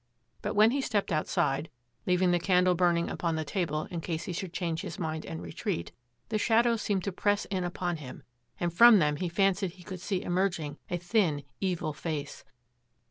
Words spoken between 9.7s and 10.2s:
he could